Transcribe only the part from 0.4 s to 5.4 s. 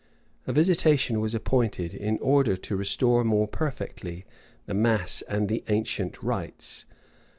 A visitation was appointed, in order to restore more perfectly the mass